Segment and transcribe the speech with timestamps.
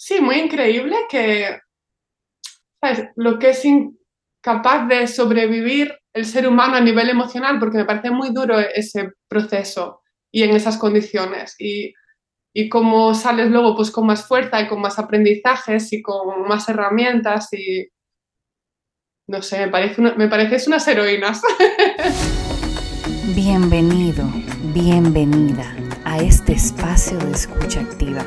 [0.00, 1.60] sí, muy increíble que
[2.80, 3.10] ¿sabes?
[3.16, 8.10] lo que es incapaz de sobrevivir el ser humano a nivel emocional, porque me parece
[8.10, 10.00] muy duro ese proceso
[10.32, 11.54] y en esas condiciones.
[11.58, 11.92] Y,
[12.54, 16.68] y cómo sales luego pues con más fuerza y con más aprendizajes y con más
[16.68, 17.86] herramientas y
[19.28, 21.42] no sé, me parece, una, me pareces unas heroínas.
[23.34, 24.24] Bienvenido,
[24.74, 28.24] bienvenida a este espacio de escucha activa,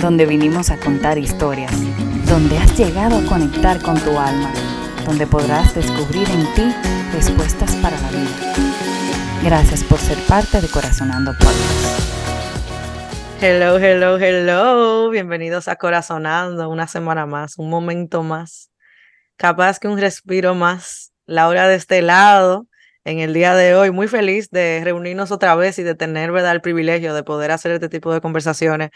[0.00, 1.72] donde vinimos a contar historias,
[2.26, 4.52] donde has llegado a conectar con tu alma,
[5.04, 6.72] donde podrás descubrir en ti
[7.12, 8.54] respuestas para la vida.
[9.42, 11.98] Gracias por ser parte de Corazonando Podcast.
[13.40, 15.10] Hello, hello, hello.
[15.10, 18.70] Bienvenidos a Corazonando, una semana más, un momento más.
[19.36, 21.12] Capaz que un respiro más.
[21.26, 22.68] Laura de este lado,
[23.04, 26.52] en el día de hoy, muy feliz de reunirnos otra vez y de tener ¿verdad?
[26.52, 28.90] el privilegio de poder hacer este tipo de conversaciones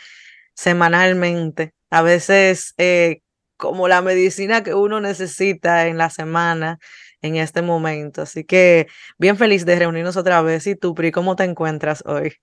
[0.55, 1.75] semanalmente.
[1.91, 3.21] A veces eh,
[3.57, 6.79] como la medicina que uno necesita en la semana,
[7.23, 8.23] en este momento.
[8.23, 8.87] Así que
[9.19, 10.67] bien feliz de reunirnos otra vez.
[10.67, 12.35] ¿Y tú, Pri, cómo te encuentras hoy?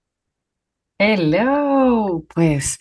[1.00, 2.78] Hello, pues,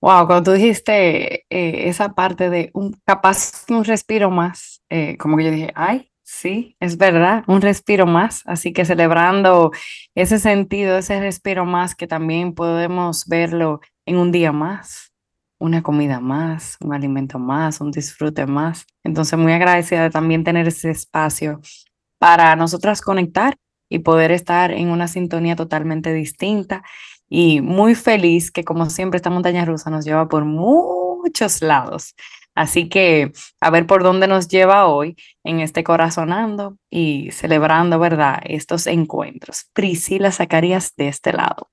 [0.00, 5.36] wow, cuando tú dijiste eh, esa parte de un capaz un respiro más, eh, como
[5.36, 8.42] que yo dije, ay, sí, es verdad, un respiro más.
[8.46, 9.72] Así que celebrando
[10.14, 15.12] ese sentido, ese respiro más, que también podemos verlo en un día más
[15.58, 18.86] una comida más, un alimento más, un disfrute más.
[19.04, 21.60] Entonces, muy agradecida de también tener ese espacio
[22.18, 23.56] para nosotras conectar
[23.88, 26.82] y poder estar en una sintonía totalmente distinta
[27.28, 32.14] y muy feliz que como siempre esta montaña rusa nos lleva por muchos lados.
[32.56, 38.40] Así que a ver por dónde nos lleva hoy en este corazonando y celebrando, ¿verdad?
[38.44, 39.66] Estos encuentros.
[39.74, 41.70] Priscila Zacarías de este lado.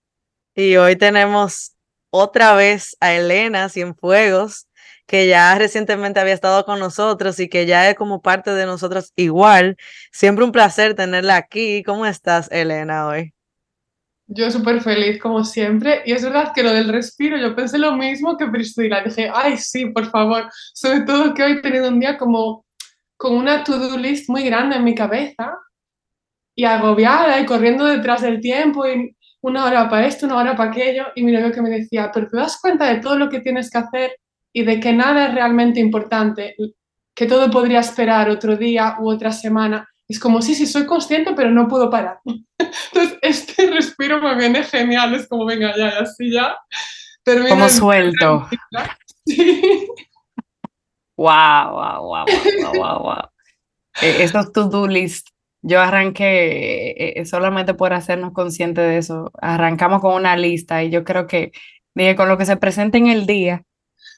[0.54, 1.78] Y hoy tenemos
[2.12, 4.68] otra vez a Elena Cienfuegos,
[5.08, 9.14] que ya recientemente había estado con nosotros y que ya es como parte de nosotros
[9.16, 9.78] igual.
[10.12, 11.82] Siempre un placer tenerla aquí.
[11.84, 13.34] ¿Cómo estás, Elena, hoy?
[14.36, 16.02] Yo súper feliz, como siempre.
[16.06, 19.04] Y es verdad que lo del respiro, yo pensé lo mismo que Priscila.
[19.04, 20.50] Dije, ay, sí, por favor.
[20.74, 22.66] Sobre todo que hoy he tenido un día como
[23.16, 25.56] con una to-do list muy grande en mi cabeza
[26.56, 30.72] y agobiada y corriendo detrás del tiempo y una hora para esto, una hora para
[30.72, 33.42] aquello, y mi novio que me decía, pero te das cuenta de todo lo que
[33.42, 34.16] tienes que hacer
[34.54, 36.56] y de que nada es realmente importante,
[37.16, 39.88] que todo podría esperar otro día u otra semana.
[40.08, 42.20] Es como, sí, sí, soy consciente, pero no puedo parar.
[42.26, 46.58] Entonces, este respiro me viene genial, es como, venga, ya, así ya.
[47.50, 48.48] como suelto.
[49.26, 49.88] Sí.
[51.16, 53.30] Wow, wow, wow, wow, wow, wow.
[54.02, 55.30] Esos to-do list
[55.64, 59.32] yo arranqué eh, eh, solamente por hacernos conscientes de eso.
[59.42, 61.54] Arrancamos con una lista y yo creo que
[61.96, 63.64] dije, con lo que se presenta en el día,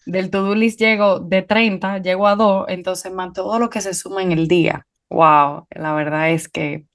[0.08, 3.94] del to-do list llego de 30, llego a 2, entonces más todo lo que se
[3.94, 4.88] suma en el día.
[5.10, 6.86] Wow, la verdad es que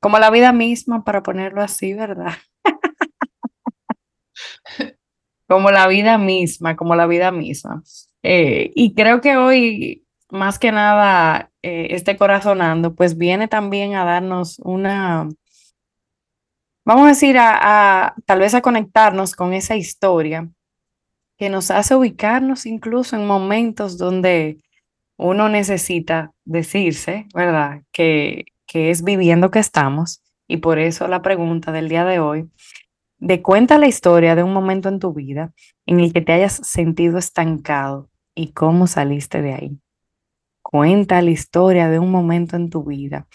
[0.00, 2.32] como la vida misma, para ponerlo así, ¿verdad?
[5.46, 7.82] como la vida misma, como la vida misma.
[8.22, 14.04] Eh, y creo que hoy más que nada eh, este corazonando, pues viene también a
[14.04, 15.28] darnos una,
[16.84, 20.48] vamos a decir, a, tal vez a conectarnos con esa historia
[21.36, 24.58] que nos hace ubicarnos incluso en momentos donde
[25.20, 27.82] uno necesita decirse, ¿verdad?
[27.92, 30.22] Que, que es viviendo que estamos.
[30.48, 32.50] Y por eso la pregunta del día de hoy,
[33.18, 35.52] de cuenta la historia de un momento en tu vida
[35.84, 39.78] en el que te hayas sentido estancado y cómo saliste de ahí.
[40.62, 43.26] Cuenta la historia de un momento en tu vida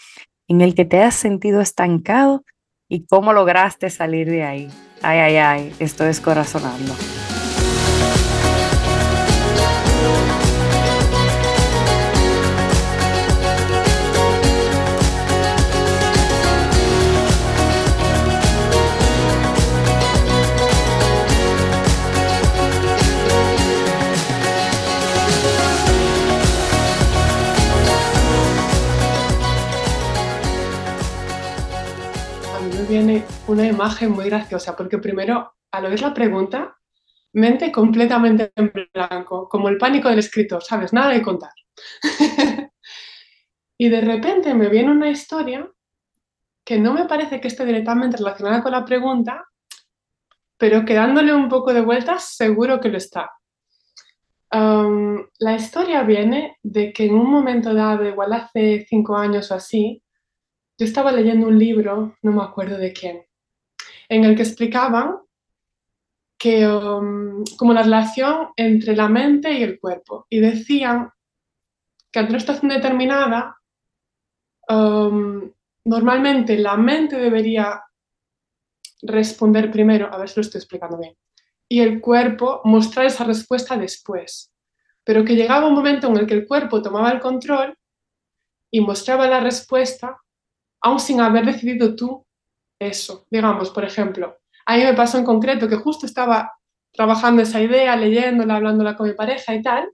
[0.48, 2.44] en el que te has sentido estancado
[2.88, 4.68] y cómo lograste salir de ahí.
[5.02, 6.94] Ay, ay, ay, esto es corazonando.
[33.56, 36.76] Una imagen muy graciosa, porque primero, al oír la pregunta,
[37.32, 40.92] mente completamente en blanco, como el pánico del escritor, ¿sabes?
[40.92, 41.52] Nada de contar.
[43.78, 45.70] y de repente me viene una historia
[46.64, 49.46] que no me parece que esté directamente relacionada con la pregunta,
[50.58, 53.30] pero que dándole un poco de vueltas seguro que lo está.
[54.50, 60.02] la historia viene de que en un momento dado, igual hace cinco años o así,
[60.78, 63.25] yo estaba leyendo un libro, no me acuerdo de quién,
[64.08, 65.18] en el que explicaban
[66.38, 70.26] que um, como la relación entre la mente y el cuerpo.
[70.28, 71.10] Y decían
[72.10, 73.56] que ante una situación determinada,
[74.68, 75.50] um,
[75.84, 77.82] normalmente la mente debería
[79.02, 81.16] responder primero, a ver si lo estoy explicando bien,
[81.68, 84.52] y el cuerpo mostrar esa respuesta después.
[85.04, 87.78] Pero que llegaba un momento en el que el cuerpo tomaba el control
[88.70, 90.20] y mostraba la respuesta,
[90.80, 92.25] aún sin haber decidido tú
[92.78, 93.26] eso.
[93.30, 96.52] Digamos, por ejemplo, a mí me pasó en concreto que justo estaba
[96.92, 99.90] trabajando esa idea, leyéndola, hablándola con mi pareja y tal,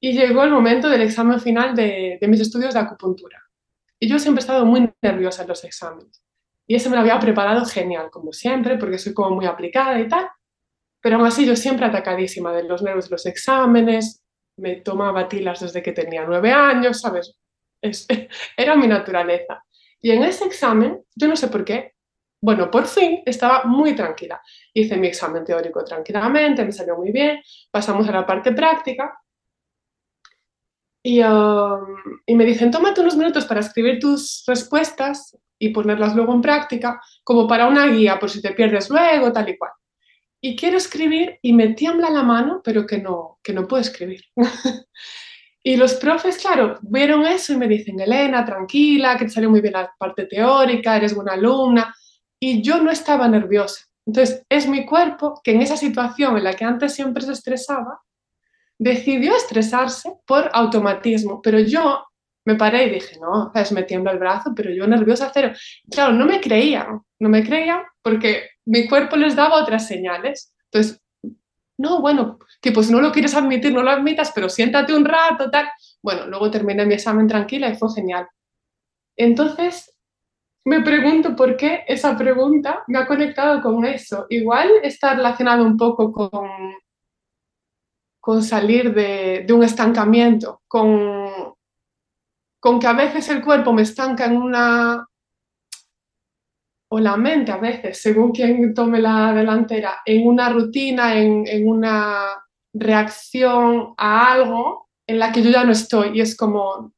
[0.00, 3.38] y llegó el momento del examen final de, de mis estudios de acupuntura.
[3.98, 6.24] Y yo siempre he estado muy nerviosa en los exámenes.
[6.66, 10.08] Y ese me lo había preparado genial, como siempre, porque soy como muy aplicada y
[10.08, 10.28] tal.
[11.02, 14.22] Pero aún así yo siempre atacadísima de los nervios de los exámenes,
[14.56, 17.36] me tomaba tilas desde que tenía nueve años, ¿sabes?
[17.82, 18.06] Es,
[18.56, 19.64] era mi naturaleza.
[20.00, 21.94] Y en ese examen, yo no sé por qué,
[22.42, 24.40] bueno, por fin estaba muy tranquila.
[24.72, 27.40] Hice mi examen teórico tranquilamente, me salió muy bien,
[27.70, 29.20] pasamos a la parte práctica
[31.02, 36.40] y, y me dicen, tómate unos minutos para escribir tus respuestas y ponerlas luego en
[36.40, 39.72] práctica, como para una guía por si te pierdes luego, tal y cual.
[40.42, 44.22] Y quiero escribir y me tiembla la mano, pero que no, que no puedo escribir.
[45.62, 49.60] y los profes, claro, vieron eso y me dicen, Elena, tranquila, que te salió muy
[49.60, 51.94] bien la parte teórica, eres buena alumna
[52.40, 53.84] y yo no estaba nerviosa.
[54.06, 58.00] Entonces, es mi cuerpo que en esa situación en la que antes siempre se estresaba,
[58.78, 62.04] decidió estresarse por automatismo, pero yo
[62.46, 65.52] me paré y dije, no, es me tiembla el brazo, pero yo nerviosa cero.
[65.90, 70.54] Claro, no me creían, no me creían porque mi cuerpo les daba otras señales.
[70.72, 71.00] Entonces,
[71.76, 75.50] no, bueno, tipo, si no lo quieres admitir, no lo admitas, pero siéntate un rato,
[75.50, 75.68] tal.
[76.02, 78.26] Bueno, luego terminé mi examen tranquila y fue genial.
[79.16, 79.94] Entonces,
[80.64, 84.26] me pregunto por qué esa pregunta me ha conectado con eso.
[84.28, 86.48] Igual está relacionado un poco con,
[88.20, 91.54] con salir de, un estancamiento, con,
[92.60, 95.06] con que a veces el cuerpo me estanca en una,
[96.92, 101.66] o la mente a veces, según quien tome la delantera, en una rutina, en, en,
[101.66, 106.92] una reacción a algo en la que yo ya no estoy y es como,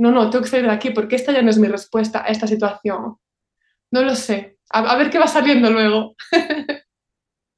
[0.00, 2.28] no, no, tengo que salir de aquí porque esta ya no es mi respuesta a
[2.28, 3.18] esta situación.
[3.90, 4.56] No lo sé.
[4.70, 6.14] A, ver qué va saliendo luego.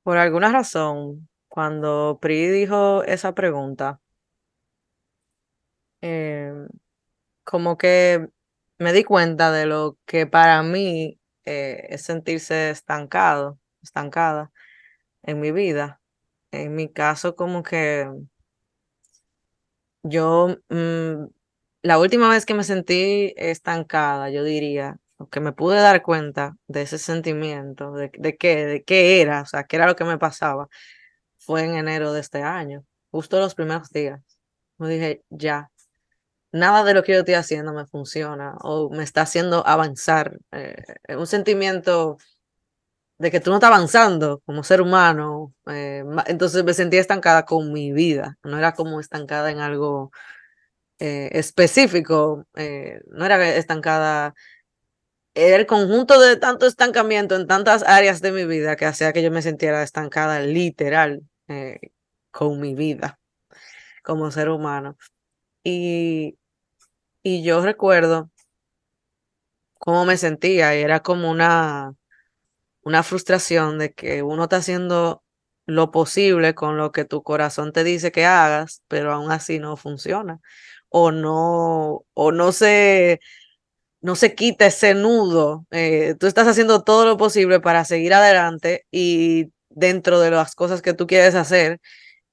[0.02, 4.00] Por alguna razón, cuando Pri dijo esa pregunta,
[6.00, 6.66] em,
[7.44, 8.28] como que
[8.78, 14.50] me di cuenta de lo que para mí eh, es sentirse estancado, estancada
[15.22, 16.00] en mi vida.
[16.50, 18.10] En mi caso, como que
[20.02, 21.26] yo mm,
[21.82, 24.98] la última vez que me sentí estancada, yo diría,
[25.30, 29.46] que me pude dar cuenta de ese sentimiento, de, de qué, de qué era, o
[29.46, 30.68] sea, qué era lo que me pasaba,
[31.38, 34.20] fue en enero de este año, justo los primeros días.
[34.78, 35.70] Me dije, ya,
[36.52, 40.38] nada de lo que yo estoy haciendo me funciona o me está haciendo avanzar.
[40.52, 40.76] Eh,
[41.16, 42.18] un sentimiento
[43.18, 45.54] de que tú no estás avanzando como ser humano.
[45.66, 50.10] Eh, entonces me sentía estancada con mi vida, no era como estancada en algo
[50.98, 54.34] eh, específico, eh, no era estancada,
[55.34, 59.22] era el conjunto de tanto estancamiento en tantas áreas de mi vida que hacía que
[59.22, 61.80] yo me sintiera estancada literal eh,
[62.30, 63.18] con mi vida
[64.04, 64.96] como ser humano.
[65.64, 66.38] Y,
[67.22, 68.30] y yo recuerdo
[69.78, 71.94] cómo me sentía y era como una,
[72.82, 75.22] una frustración de que uno está haciendo
[75.66, 79.76] lo posible con lo que tu corazón te dice que hagas, pero aún así no
[79.76, 80.40] funciona
[80.92, 83.20] o no, o no se,
[84.02, 85.66] no se quita ese nudo.
[85.70, 90.82] Eh, tú estás haciendo todo lo posible para seguir adelante y dentro de las cosas
[90.82, 91.80] que tú quieres hacer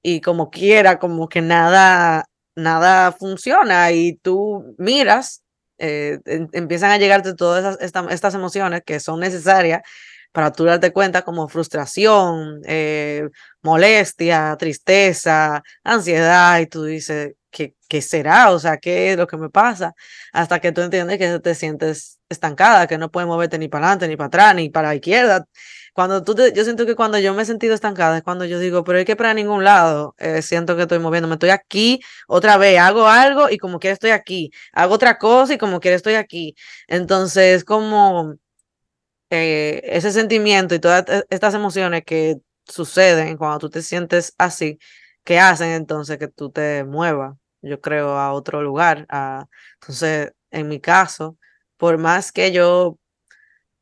[0.03, 2.25] y como quiera, como que nada,
[2.55, 5.43] nada funciona y tú miras,
[5.79, 9.81] eh, empiezan a llegarte todas estas emociones que son necesarias
[10.31, 13.29] para tú darte cuenta como frustración, eh,
[13.63, 18.51] molestia, tristeza, ansiedad, y tú dices, ¿qué, ¿qué será?
[18.51, 19.93] O sea, ¿qué es lo que me pasa?
[20.33, 24.07] Hasta que tú entiendes que te sientes estancada, que no puedes moverte ni para adelante,
[24.07, 25.45] ni para atrás, ni para la izquierda.
[25.93, 28.83] Cuando tú yo siento que cuando yo me he sentido estancada es cuando yo digo,
[28.83, 32.79] pero hay que para ningún lado, eh, siento que estoy moviéndome, estoy aquí otra vez,
[32.79, 36.55] hago algo y como quiera estoy aquí, hago otra cosa y como quiera estoy aquí.
[36.87, 38.35] Entonces, como
[39.29, 44.79] eh, ese sentimiento y todas e, estas emociones que suceden cuando tú te sientes así,
[45.23, 49.07] que hacen entonces que tú te muevas, yo creo, a otro lugar.
[49.81, 51.37] entonces, en mi caso,
[51.77, 52.97] por más que yo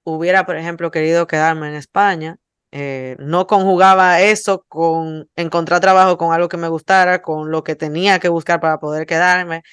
[0.03, 2.37] hubiera, por ejemplo, querido quedarme en España,
[2.71, 7.75] Eh, no conjugaba eso con encontrar trabajo con algo que me gustara, con lo que
[7.77, 9.63] tenía que buscar para poder quedarme.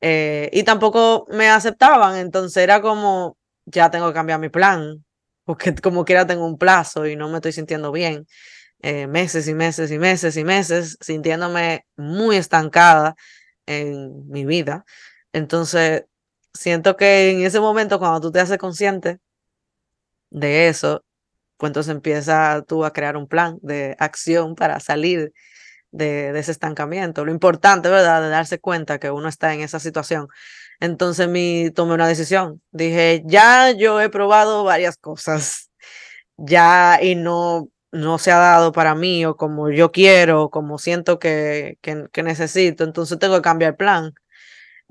[0.00, 5.04] Eh, y tampoco me aceptaban, entonces era como, ya tengo que cambiar mi plan,
[5.44, 8.26] porque como quiera tengo un plazo y no me estoy sintiendo bien.
[8.82, 13.14] Eh, meses y meses y meses y meses sintiéndome muy estancada
[13.80, 14.84] en mi vida.
[15.32, 16.04] Entonces,
[16.54, 19.20] siento que en ese momento, cuando tú te haces consciente
[20.30, 21.04] de eso,
[21.56, 25.32] pues entonces empieza tú a crear un plan de acción para salir
[25.92, 27.24] de, ese estancamiento.
[27.24, 30.28] Lo importante, ¿verdad?, de darse cuenta que uno está en esa situación.
[30.80, 32.62] Entonces mi, tomé una decisión.
[32.72, 35.70] Dije, ya yo he probado varias cosas,
[36.36, 41.18] ya y no, no se ha dado para mí o como yo quiero, como siento
[41.18, 42.84] que, que, necesito.
[42.84, 44.14] Entonces tengo que cambiar el plan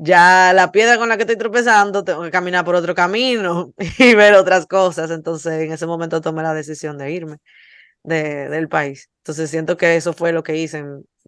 [0.03, 4.15] ya la piedra con la que estoy tropezando, tengo que caminar por otro camino y
[4.15, 5.11] ver otras cosas.
[5.11, 7.37] Entonces, en ese momento tomé la decisión de irme
[8.03, 9.09] de, del país.
[9.19, 10.83] Entonces, siento que eso fue lo que hice,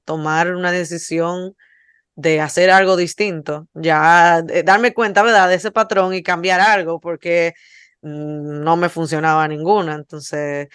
[0.06, 1.56] tomar una decisión
[2.16, 7.54] de hacer algo distinto, ya darme cuenta, ¿verdad?, de ese patrón y cambiar algo, porque
[8.02, 9.96] mm, no me funcionaba ninguna.
[9.96, 10.70] Entonces,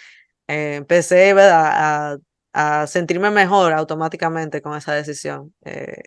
[0.48, 2.18] eh, empecé, ¿verdad?, a
[2.54, 5.54] a sentirme mejor automáticamente con esa decisión.
[5.64, 6.02] Eh,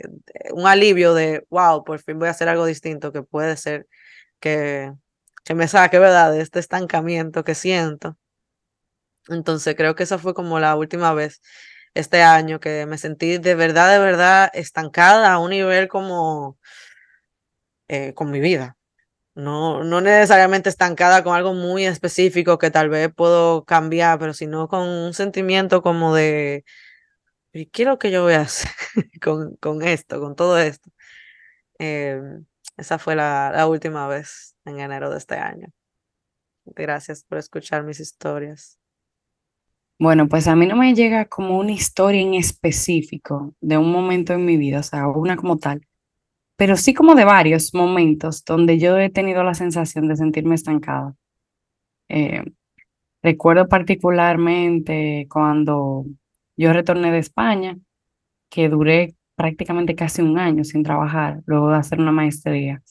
[0.54, 3.88] un alivio de, wow, por fin voy a hacer algo distinto que puede ser
[4.42, 4.94] que,
[5.46, 8.18] que me saque, ¿verdad?, de este estancamiento que siento.
[9.30, 11.42] Entonces creo que esa fue como la última vez
[11.94, 16.58] este año que me sentí de verdad, de verdad estancada a un nivel como
[17.90, 18.76] eh, con mi vida.
[19.36, 24.68] No, no necesariamente estancada con algo muy específico que tal vez puedo cambiar, pero sino
[24.68, 26.66] con un sentimiento como de,
[27.54, 28.72] ¿y qué es lo que yo voy a hacer
[29.22, 30.92] con, con esto, con todo esto?
[31.80, 32.46] Em,
[32.78, 35.68] esa fue la, la última vez en enero de este año.
[36.66, 38.80] Gracias por escuchar mis historias.
[40.00, 44.34] Bueno, pues a mí no me llega como una historia en específico de un momento
[44.34, 45.88] en mi vida, o sea, una como tal,
[46.62, 51.15] pero sí como de varios momentos donde yo he tenido la sensación de sentirme estancada.
[52.08, 52.44] Eh,
[53.24, 56.06] recuerdo particularmente cuando
[56.56, 57.80] yo retorné de España,
[58.48, 62.84] que duré prácticamente casi un año sin trabajar, luego de hacer una maestría.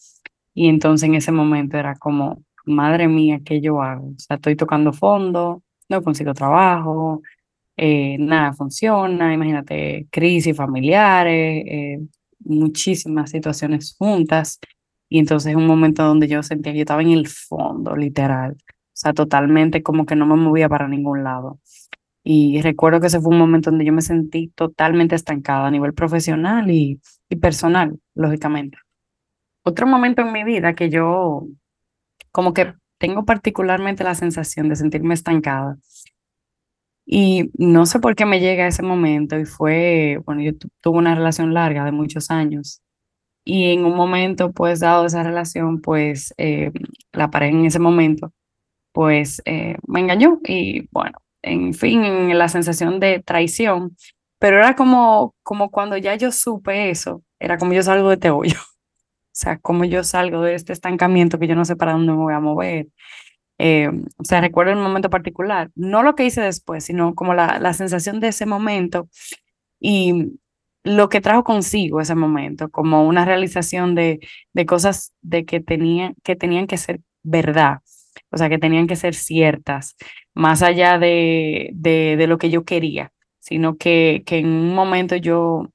[0.52, 4.08] Y entonces en ese momento era como, madre mía, ¿qué yo hago?
[4.08, 7.22] O sea, estoy tocando fondo, no consigo trabajo,
[7.76, 12.00] eh, nada funciona, imagínate, crisis familiares, eh,
[12.50, 14.58] muchísimas situaciones juntas
[15.08, 18.92] y entonces un momento donde yo sentía que yo estaba en el fondo, literal, o
[18.92, 21.60] sea, totalmente como que no me movía para ningún lado.
[22.22, 25.94] Y recuerdo que ese fue un momento donde yo me sentí totalmente estancada a nivel
[25.94, 28.78] profesional y, y personal, lógicamente.
[29.62, 31.46] Otro momento en mi vida que yo
[32.30, 35.78] como que tengo particularmente la sensación de sentirme estancada
[37.06, 41.14] y no sé por qué me llega ese momento y fue, bueno, yo tuve una
[41.14, 42.82] relación larga de muchos años
[43.44, 46.72] y en un momento, pues, dado esa relación, pues, eh,
[47.12, 48.32] la pareja en ese momento,
[48.92, 53.96] pues, eh, me engañó y bueno, en fin, en la sensación de traición,
[54.38, 58.30] pero era como, como cuando ya yo supe eso, era como yo salgo de este
[58.30, 62.12] hoyo, o sea, como yo salgo de este estancamiento que yo no sé para dónde
[62.12, 62.88] me voy a mover
[63.62, 67.58] eh, o sea, recuerdo el momento particular, no lo que hice después, sino como la,
[67.58, 69.08] la sensación de ese momento
[69.78, 70.38] y
[70.82, 74.20] lo que trajo consigo ese momento, como una realización de,
[74.54, 77.80] de cosas de que, tenía, que tenían que ser verdad,
[78.30, 79.94] o sea, que tenían que ser ciertas,
[80.32, 85.16] más allá de, de, de lo que yo quería, sino que, que en un momento
[85.16, 85.68] yo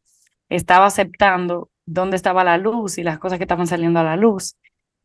[0.50, 4.56] estaba aceptando dónde estaba la luz y las cosas que estaban saliendo a la luz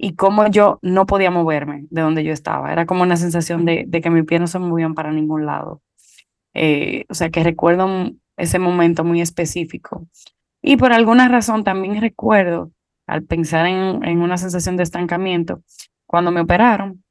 [0.02, 2.72] y cómo yo no podía moverme de donde yo estaba.
[2.72, 5.82] Era como una sensación de, de que mis pies no se movían para ningún lado.
[6.54, 10.06] Eh, o sea que recuerdo ese momento muy específico.
[10.62, 12.72] Y por alguna razón también recuerdo,
[13.06, 15.62] al pensar en, en una sensación de estancamiento,
[16.06, 17.04] cuando me operaron,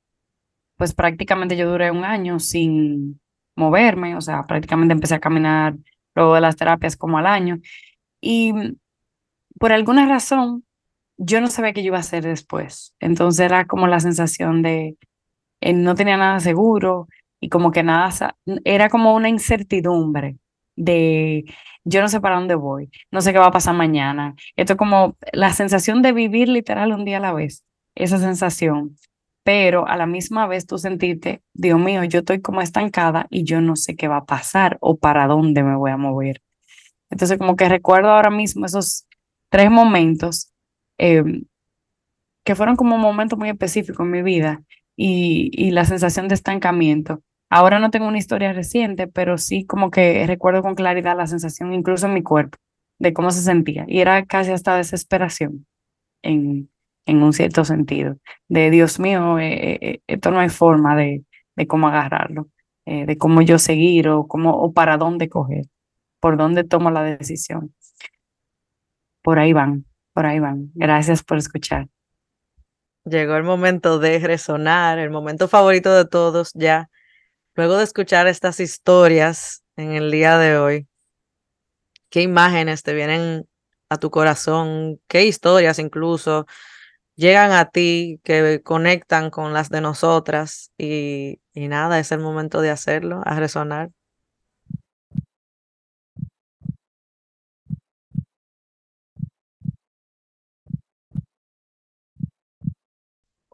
[0.75, 3.21] pues prácticamente yo duré un año sin
[3.55, 5.75] moverme, o sea, prácticamente empecé a caminar
[6.15, 7.59] luego de las terapias como al año.
[8.19, 8.51] Y
[9.59, 10.63] por alguna razón,
[11.19, 12.95] yo no sabía qué iba a hacer después.
[12.99, 14.97] Entonces era como la sensación de
[15.61, 17.07] eh, no tenía nada seguro
[17.41, 20.37] y como que nada, era como una incertidumbre
[20.75, 21.45] de
[21.83, 24.35] yo no sé para dónde voy, no sé qué va a pasar mañana.
[24.55, 27.63] Esto es como la sensación de vivir literal un día a la vez,
[27.95, 28.95] esa sensación.
[29.43, 33.61] Pero a la misma vez tú sentirte, Dios mío, yo estoy como estancada y yo
[33.61, 36.41] no sé qué va a pasar o para dónde me voy a mover.
[37.09, 39.07] Entonces como que recuerdo ahora mismo esos
[39.49, 40.48] tres momentos
[40.99, 41.45] Em,
[42.45, 44.63] que fueron como un momento muy específico en mi vida
[44.95, 49.89] y, y la sensación de estancamiento Ahora no tengo una historia reciente, pero sí como
[49.89, 52.57] que recuerdo con claridad la sensación, incluso en mi cuerpo,
[52.99, 53.85] de cómo se sentía.
[53.87, 55.65] Y era casi hasta desesperación
[56.21, 56.69] en,
[57.07, 58.17] en un cierto sentido,
[58.49, 61.23] de Dios mío, eh, eh, eh, esto no hay forma de,
[61.55, 62.49] de cómo agarrarlo,
[62.85, 65.65] de cómo yo seguir o, cómo, o para dónde coger,
[66.19, 67.75] por dónde tomo la decisión.
[69.21, 69.85] Por ahí van,
[70.19, 70.69] por ahí van.
[70.75, 71.87] Gracias por escuchar.
[73.05, 76.89] Llegó el momento de resonar, el momento favorito de todos ya.
[77.55, 80.87] Luego de escuchar estas historias en el día de hoy,
[82.09, 83.47] ¿qué imágenes te vienen
[83.87, 84.99] a tu corazón?
[85.07, 86.45] ¿Qué historias incluso
[87.15, 90.73] llegan a ti que conectan con las de nosotras?
[90.77, 93.91] Y, y nada, es el momento de hacerlo, a resonar.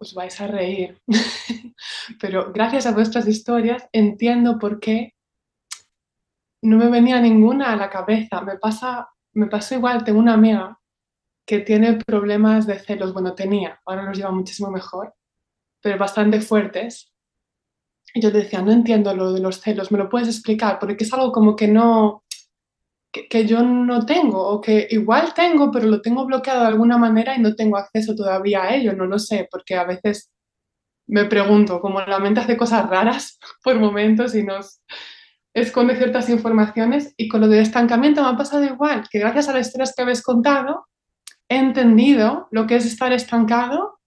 [0.05, 1.01] Os vais a reír,
[2.21, 5.15] pero gracias a vuestras historias entiendo por qué
[6.61, 8.41] no me venía ninguna a la cabeza.
[8.41, 10.79] Me pasa, me pasó igual, tengo una amiga
[11.45, 15.13] que tiene problemas de celos, bueno, tenía, ahora los lleva muchísimo mejor,
[15.81, 17.13] pero bastante fuertes.
[18.15, 20.79] Y yo decía, no entiendo lo de los celos, ¿me lo puedes explicar?
[20.79, 22.23] Porque es algo como que no,
[23.29, 27.35] que, yo no tengo o que igual tengo, pero lo tengo bloqueado de alguna manera
[27.35, 30.31] y no tengo acceso todavía a ello, no lo sé, porque a veces
[31.07, 34.81] me pregunto, como la mente hace cosas raras por momentos y nos
[35.53, 39.53] esconde ciertas informaciones y con lo del estancamiento me ha pasado igual, que gracias a
[39.53, 40.87] las historias que habéis contado
[41.47, 43.99] he entendido lo que es estar estancado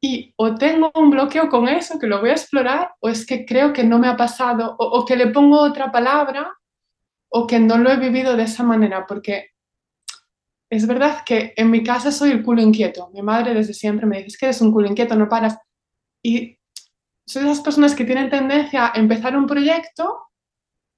[0.00, 3.44] y o tengo un bloqueo con eso que lo voy a explorar o es que
[3.44, 6.54] creo que no me ha pasado o, o que le pongo otra palabra
[7.36, 9.50] o que no lo he vivido de esa manera, porque
[10.70, 13.10] es verdad que en mi casa soy el culo inquieto.
[13.12, 15.58] Mi madre desde siempre me dice, que eres un culo inquieto, no paras.
[16.22, 16.56] Y
[17.26, 20.28] soy de esas personas que tienen tendencia a empezar un proyecto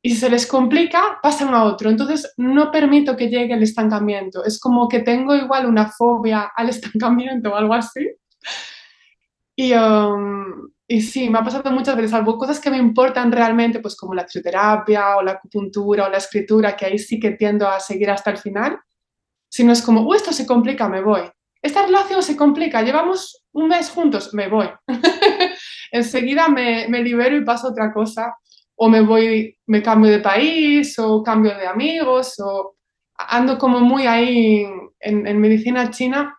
[0.02, 1.88] y si se les complica, pasan a otro.
[1.88, 4.44] Entonces no permito que llegue el estancamiento.
[4.44, 8.10] Es como que tengo igual una fobia al estancamiento o algo así.
[9.56, 13.80] Y, um, y sí, me ha pasado muchas veces, algo cosas que me importan realmente,
[13.80, 17.68] pues como la fisioterapia o la acupuntura o la escritura, que ahí sí que tiendo
[17.68, 18.78] a seguir hasta el final,
[19.48, 21.22] si no es como, uy, esto se complica, me voy.
[21.60, 24.68] Esta relación se complica, llevamos un mes juntos, me voy.
[25.90, 28.36] Enseguida me, me libero y paso a otra cosa,
[28.76, 32.76] o me voy, me cambio de país, o cambio de amigos, o
[33.16, 34.64] ando como muy ahí
[35.00, 36.38] en, en medicina china.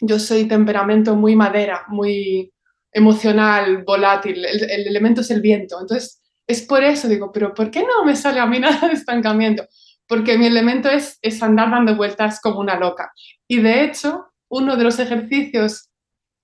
[0.00, 2.52] Yo soy temperamento muy madera, muy
[2.94, 5.78] emocional, volátil, el, elemento es el viento.
[5.80, 8.94] Entonces, es por eso digo, pero ¿por qué no me sale a mí nada de
[8.94, 9.66] estancamiento?
[10.06, 13.12] Porque mi elemento es, es andar dando vueltas como una loca.
[13.48, 15.90] Y de hecho, uno de los ejercicios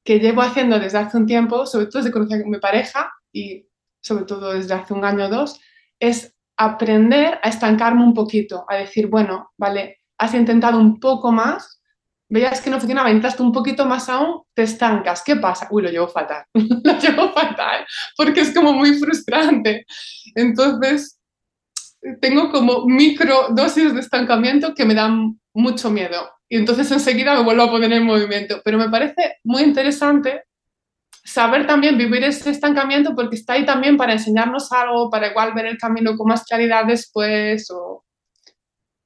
[0.05, 3.67] que llevo haciendo desde hace un tiempo, sobre todo desde conocer a mi pareja y
[4.03, 5.61] sobre todo desde hace un año o dos,
[6.01, 11.80] es aprender a estancarme un poquito, a decir, bueno, vale, has intentado un poco más,
[12.31, 15.23] veías que no funcionaba, entraste un poquito más aún, te estancas.
[15.23, 15.69] ¿Qué pasa?
[15.71, 17.85] Uy, lo llevo fatal, lo llevo fatal,
[18.17, 19.85] porque es como muy frustrante.
[20.35, 21.19] Entonces,
[22.21, 26.31] tengo como micro dosis de estancamiento que me dan mucho miedo.
[26.49, 28.61] Y entonces enseguida me vuelvo a poner en movimiento.
[28.65, 30.45] Pero me parece muy interesante
[31.23, 35.67] saber también vivir ese estancamiento porque está ahí también para enseñarnos algo, para igual ver
[35.67, 38.05] el camino con más claridad después o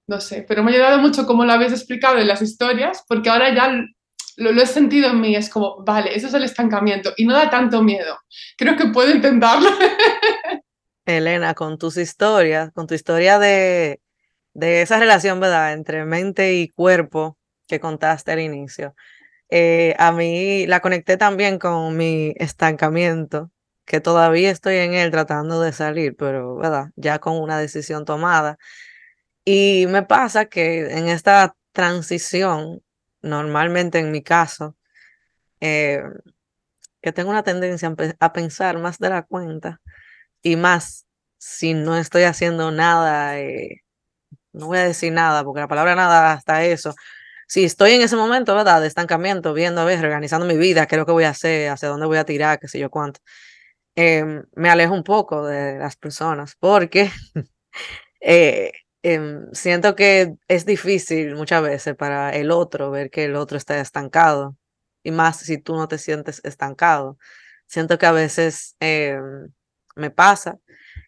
[0.07, 3.31] no sé, pero me ha ayudado mucho como lo habéis explicado en las historias, porque
[3.31, 3.85] ahora ya
[4.37, 7.51] lo, he sentido en mí, es como, vale, eso es el estancamiento y no da
[7.51, 8.19] tanto miedo.
[8.57, 9.69] Creo que puedo intentarlo.
[11.07, 14.01] Elena, con tus historias, con tu historia de,
[14.55, 17.37] de esa relación, ¿verdad?, entre mente y cuerpo
[17.67, 18.95] que contaste al inicio,
[19.51, 23.51] eh, a mí la conecté también con mi estancamiento,
[23.85, 28.59] que todavía estoy en él tratando de salir, pero, ¿verdad?, ya con una decisión tomada.
[29.45, 32.83] Y me pasa que en esta transición,
[33.23, 34.77] normalmente en mi caso,
[35.61, 36.03] eh,
[37.03, 39.81] que tengo una tendencia a pensar más de la cuenta
[40.43, 41.07] y más
[41.39, 43.83] si no estoy haciendo nada, eh,
[44.53, 46.95] no voy a decir nada, porque la palabra nada hasta eso.
[47.49, 48.81] Si estoy en ese momento, ¿verdad?
[48.81, 51.71] De estancamiento, viendo, a ver, organizando mi vida, qué es lo que voy a hacer,
[51.71, 53.21] hacia dónde voy a tirar, qué sé yo cuánto,
[53.97, 57.11] em, me alejo un poco de las personas, porque
[58.21, 58.73] eh,
[59.07, 63.79] Em, siento que es difícil muchas veces para el otro ver que el otro está
[63.79, 64.57] estancado
[65.03, 67.19] y más si tú no te sientes estancado.
[67.67, 69.53] Siento que a veces em,
[69.97, 70.59] me pasa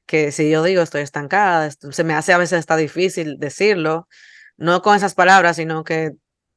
[0.06, 4.08] que si yo digo estoy estancada, se me hace a veces está difícil decirlo,
[4.58, 6.12] no con esas palabras, sino que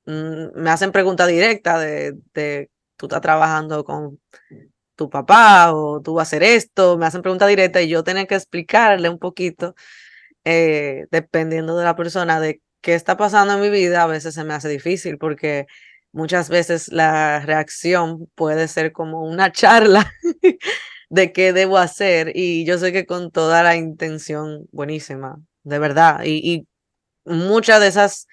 [0.06, 4.20] mm, me hacen pregunta directa de, de tú estás trabajando con
[4.96, 8.26] tu papá o tú vas a hacer esto, me hacen preguntas directas y yo tenía
[8.28, 9.76] que explicarle un poquito,
[10.52, 14.44] eh, dependiendo de la persona, de qué está pasando en mi vida, a veces se
[14.44, 15.68] me hace difícil porque
[16.12, 20.12] muchas veces la reacción puede ser como una charla
[21.10, 26.22] de qué debo hacer y yo sé que con toda la intención buenísima, de verdad,
[26.26, 26.68] y,
[27.26, 28.28] muchas de esas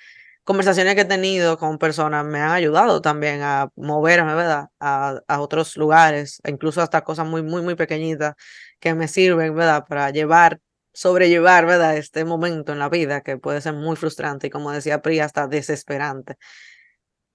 [0.44, 4.68] conversaciones que he tenido con personas me han ayudado también a moverme, ¿verdad?
[4.80, 8.34] A, a, otros lugares, incluso hasta cosas muy, muy, muy pequeñitas
[8.80, 9.84] que me sirven, ¿verdad?
[9.86, 10.60] Para llevar,
[10.96, 11.96] sobrellevar, ¿verdad?
[11.98, 15.46] Este momento en la vida que puede ser muy frustrante y como decía Pri, hasta
[15.46, 16.36] desesperante.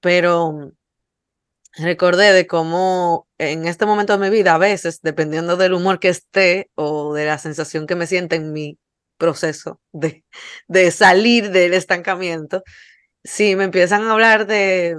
[0.01, 0.71] Pero
[1.77, 6.09] recordé de cómo en este momento de mi vida, a veces, dependiendo del humor que
[6.09, 8.79] esté o de la sensación que me sienta en mi
[9.17, 10.25] proceso de,
[10.67, 12.63] de salir del estancamiento,
[13.23, 14.97] si me empiezan a hablar de,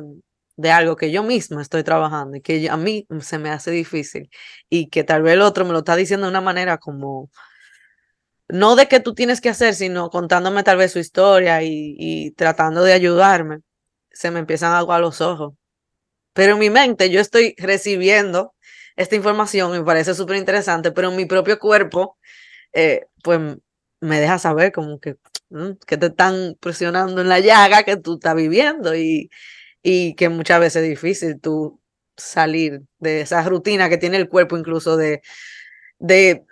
[0.57, 4.31] de algo que yo misma estoy trabajando y que a mí se me hace difícil
[4.71, 7.31] y que tal vez el otro me lo está diciendo de una manera como,
[8.53, 12.33] no de que tú tienes que hacer, sino contándome tal vez su historia y, y
[12.33, 13.61] tratando de ayudarme,
[14.13, 15.55] se me empiezan a aguar los ojos.
[16.35, 18.55] Pero en mi mente yo estoy recibiendo
[18.97, 22.19] esta información, me parece súper interesante, pero en mi propio cuerpo,
[22.75, 23.41] eh, pues
[24.01, 25.17] me deja saber como que,
[25.51, 29.31] mm, que te están presionando en la llaga que tú estás viviendo y,
[29.83, 31.81] y que muchas veces es difícil tú
[32.17, 35.23] salir de esa rutina que tiene el cuerpo incluso de,
[35.99, 36.45] de,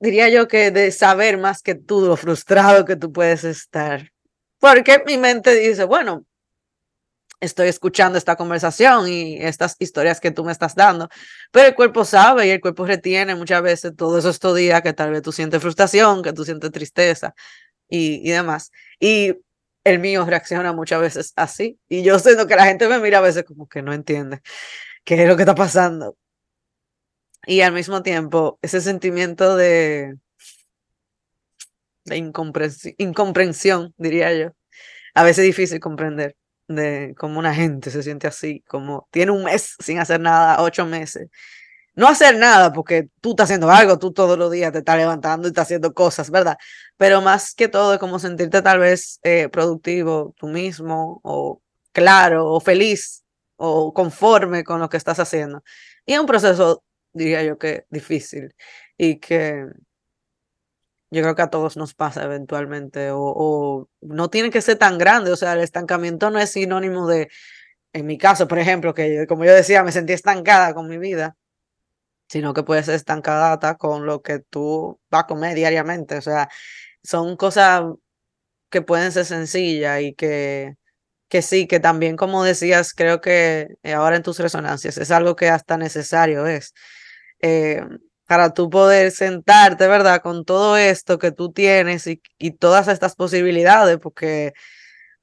[0.00, 4.10] diría yo que de saber más que tú lo frustrado que tú puedes estar.
[4.58, 6.26] Porque mi mente dice, bueno,
[7.40, 11.08] estoy escuchando esta conversación y estas historias que tú me estás dando,
[11.50, 14.92] pero el cuerpo sabe y el cuerpo retiene muchas veces todos esos estos días que
[14.92, 17.34] tal vez tú sientes frustración, que tú sientes tristeza
[17.88, 18.72] y, y demás.
[18.98, 19.34] Y
[19.84, 21.78] el mío reacciona muchas veces así.
[21.88, 24.40] Y yo siento que la gente me mira a veces como que no entiende
[25.04, 26.16] qué es lo que está pasando.
[27.50, 30.16] Y al mismo tiempo, ese sentimiento de,
[32.04, 34.52] de incomprensión, incomprensión, diría yo,
[35.14, 36.36] a veces es difícil comprender
[36.68, 40.86] de cómo una gente se siente así, como tiene un mes sin hacer nada, ocho
[40.86, 41.28] meses.
[41.96, 45.48] No hacer nada porque tú estás haciendo algo, tú todos los días te estás levantando
[45.48, 46.56] y estás haciendo cosas, ¿verdad?
[46.98, 51.60] Pero más que todo es como sentirte tal vez eh, productivo tú mismo o
[51.90, 53.24] claro o feliz
[53.56, 55.64] o conforme con lo que estás haciendo.
[56.06, 58.54] Y es un proceso, diría yo, que difícil
[58.96, 59.66] y que
[61.10, 65.32] yo creo que a todos nos pasa eventualmente, o, no tiene que ser tan grande,
[65.32, 67.28] o sea, el estancamiento no es sinónimo de,
[67.92, 71.36] en mi caso, por ejemplo, que como yo decía, me sentí estancada con mi vida,
[72.28, 76.48] sino que puede ser estancada con lo que tú vas a comer diariamente, o sea,
[77.02, 77.84] son cosas
[78.70, 80.74] que pueden ser sencillas y que,
[81.28, 85.48] que sí, que también, como decías, creo que ahora en tus resonancias es algo que
[85.50, 86.74] hasta necesario es.
[87.42, 87.82] Eh,
[88.30, 90.22] para tú poder sentarte, ¿verdad?
[90.22, 94.52] Con todo esto que tú tienes y, y todas estas posibilidades, porque,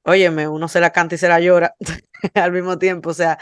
[0.02, 1.74] óyeme, uno se la canta y se la llora
[2.34, 3.38] al mismo tiempo, o sea,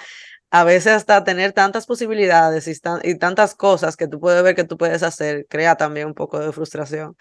[0.50, 4.64] a veces hasta tener tantas posibilidades y, y, tantas cosas que tú puedes ver que
[4.64, 7.16] tú puedes hacer, crea también un poco de frustración.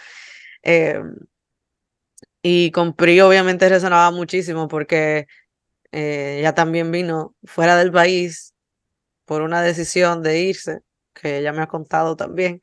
[0.63, 1.01] Eh,
[2.43, 5.25] y con PRI obviamente resonaba muchísimo porque
[5.91, 8.53] eh, ella también vino fuera del país
[9.25, 10.81] por una decisión de irse
[11.15, 12.62] que ella me ha contado también.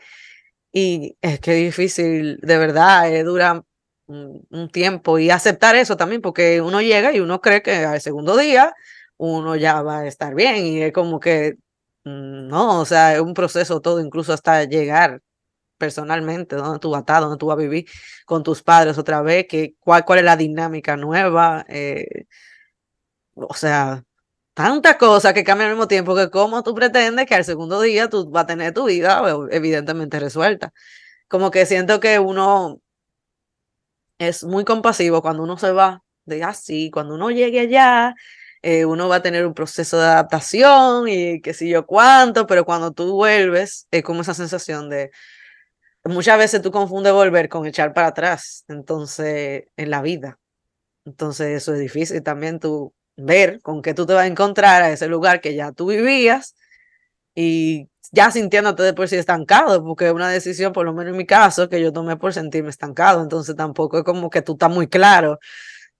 [0.72, 3.64] Y es que difícil, de verdad, eh, dura
[4.06, 8.00] un, un, tiempo y aceptar eso también, porque uno llega y uno cree que al
[8.00, 8.74] segundo día
[9.18, 11.56] uno ya va a estar bien y es como que
[12.04, 15.20] mm, no, o sea, es un proceso todo, incluso hasta llegar
[15.78, 17.86] personalmente, donde tú vas a estar, donde tú vas a vivir
[18.26, 21.64] con tus padres otra vez, que, cuál, cuál es la dinámica nueva.
[21.68, 22.26] Eh,
[23.34, 24.04] o sea,
[24.54, 28.08] tantas cosas que cambian al mismo tiempo que como tú pretendes que al segundo día
[28.08, 30.72] tú vas a tener tu vida evidentemente resuelta.
[31.28, 32.80] Como que siento que uno
[34.18, 38.14] es muy compasivo cuando uno se va de así, ah, cuando uno llegue allá,
[38.62, 42.64] eh, uno va a tener un proceso de adaptación y qué sé yo cuánto, pero
[42.64, 45.10] cuando tú vuelves es como esa sensación de,
[46.04, 50.38] muchas veces tú confundes volver con echar para atrás, entonces, en la vida.
[51.04, 54.90] Entonces eso es difícil también tú ver con qué tú te vas a encontrar a
[54.92, 56.54] ese lugar que ya tú vivías
[57.34, 61.18] y ya sintiéndote de por sí estancado, porque es una decisión, por lo menos en
[61.18, 64.70] mi caso, que yo tomé por sentirme estancado, entonces tampoco es como que tú estás
[64.70, 65.38] muy claro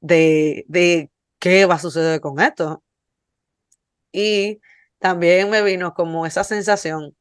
[0.01, 2.83] de, de qué va a suceder con esto.
[4.13, 4.61] Y
[4.99, 7.15] también me vino como esa sensación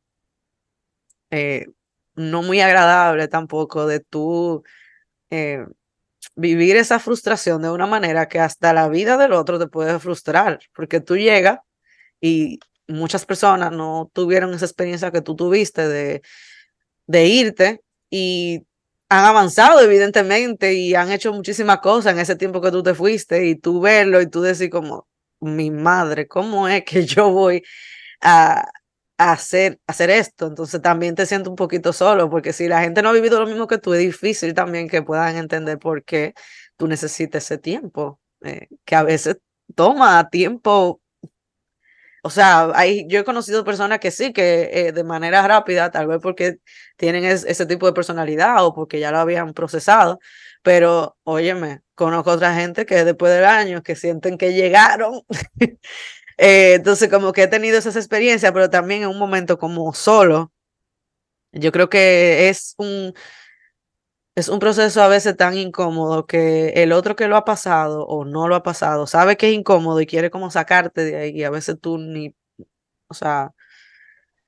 [1.32, 1.66] eh,
[2.16, 4.64] no muy agradable tampoco de tú
[5.32, 5.66] eh,
[6.36, 10.60] vivir esa frustración de una manera que hasta la vida del otro te puede frustrar,
[10.74, 11.60] porque tú llegas
[12.20, 16.22] y muchas personas no tuvieron esa experiencia que tú tuviste de,
[17.08, 18.66] de irte y
[19.10, 23.46] han avanzado evidentemente y han hecho muchísimas cosas en ese tiempo que tú te fuiste
[23.48, 25.08] y tú verlo y tú decir como,
[25.42, 27.64] mi madre, ¿cómo es que yo voy
[28.22, 28.64] a,
[29.22, 30.48] hacer, hacer esto?
[30.48, 33.48] Entonces también te siento un poquito solo porque si la gente no ha vivido lo
[33.48, 36.34] mismo que tú, es difícil también que puedan entender por qué
[36.78, 39.38] tú necesitas ese tiempo, eh, que a veces
[39.76, 41.02] toma tiempo
[42.24, 46.06] o sea, hay, yo he conocido personas que sí, que eh, de manera rápida, tal
[46.08, 46.60] vez porque
[46.96, 50.20] tienen ese tipo de personalidad o porque ya lo habían procesado,
[50.62, 55.24] pero óyeme, conozco otra gente que después del año que sienten que llegaron.
[56.44, 60.52] Eh, entonces, como que he tenido esas experiencias, pero también en un momento como solo.
[61.52, 63.14] Yo creo que es un,
[64.36, 68.26] es un proceso a veces tan incómodo que el otro que lo ha pasado o
[68.26, 71.44] no lo ha pasado sabe que es incómodo y quiere como sacarte de ahí y
[71.44, 72.36] a veces tú ni,
[73.08, 73.54] o sea,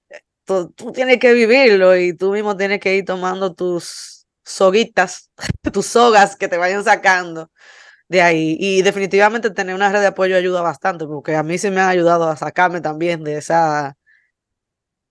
[0.10, 5.32] eh, tú, tienes que vivirlo y tú mismo tienes que ir tomando tus soguitas,
[5.74, 7.52] tus sogas que te vayan sacando
[8.14, 8.56] de ahí.
[8.60, 11.90] Y definitivamente tener una red de apoyo ayuda bastante porque a mí sí me ha
[11.90, 13.98] ayudado a sacarme también de esa,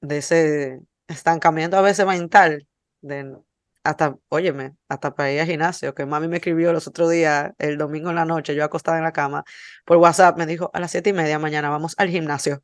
[0.01, 2.67] de ese estancamiento a veces mental.
[3.01, 3.37] De,
[3.85, 7.77] hasta, óyeme, hasta para ir al gimnasio, que mami me escribió los otros días, el
[7.79, 9.45] domingo en la noche, yo acostada en la cama,
[9.85, 12.62] por WhatsApp, me dijo, a las siete y media mañana vamos al gimnasio.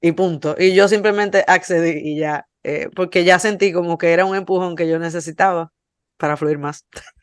[0.00, 0.56] Y punto.
[0.58, 4.76] Y yo simplemente accedí y ya, eh, porque ya sentí como que era un empujón
[4.76, 5.72] que yo necesitaba
[6.18, 6.86] para fluir más.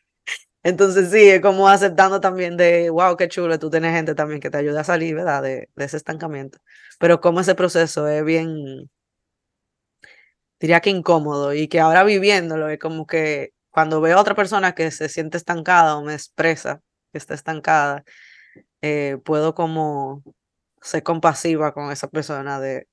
[0.68, 4.50] Entonces sí, es como aceptando también de, wow, qué chulo, tú tienes gente también que
[4.50, 5.42] te ayuda a salir, ¿verdad?
[5.42, 6.58] De, de ese estancamiento.
[6.98, 8.90] Pero como ese proceso es bien,
[10.60, 14.74] diría que incómodo y que ahora viviéndolo es como que cuando veo a otra persona
[14.74, 18.04] que se siente estancada o me expresa que está estancada,
[18.82, 20.22] eh, puedo como
[20.82, 22.88] ser compasiva con esa persona de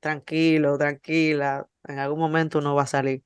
[0.00, 3.22] tranquilo, tranquila, en algún momento uno va a salir.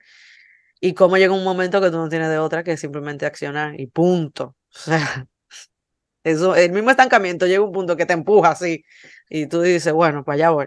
[0.80, 3.86] Y como llega un momento que tú no tienes de otra que simplemente accionar y
[3.86, 4.56] punto.
[4.76, 5.28] O sea,
[6.24, 8.84] eso, el mismo estancamiento llega un punto que te empuja así
[9.28, 10.66] y tú dices, bueno, para allá voy.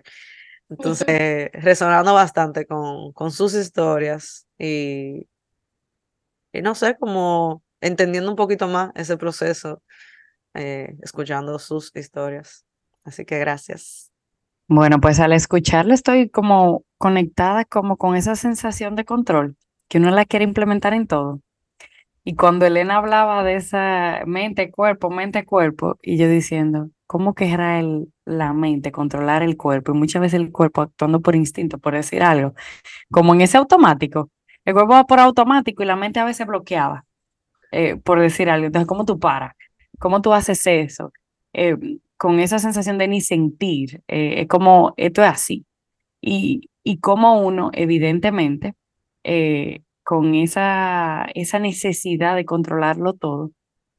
[0.69, 5.27] Entonces, resonando bastante con, con sus historias y,
[6.53, 9.81] y no sé, como entendiendo un poquito más ese proceso,
[10.53, 12.65] eh, escuchando sus historias.
[13.03, 14.11] Así que gracias.
[14.67, 19.57] Bueno, pues al escucharle estoy como conectada como con esa sensación de control
[19.89, 21.41] que uno la quiere implementar en todo.
[22.23, 27.79] Y cuando Elena hablaba de esa mente, cuerpo, mente, cuerpo, y yo diciendo, ¿cómo querrá
[27.79, 29.93] el, la mente controlar el cuerpo?
[29.93, 32.53] Y muchas veces el cuerpo actuando por instinto, por decir algo,
[33.11, 34.29] como en ese automático.
[34.65, 37.05] El cuerpo va por automático y la mente a veces bloqueaba,
[37.71, 38.67] eh, por decir algo.
[38.67, 39.53] Entonces, ¿cómo tú paras?
[39.99, 41.13] ¿Cómo tú haces eso?
[41.53, 41.77] Eh,
[42.17, 45.65] con esa sensación de ni sentir, eh, como, esto es así.
[46.21, 48.75] Y, y como uno, evidentemente,
[50.03, 53.51] con esa, esa necesidad de controlarlo todo,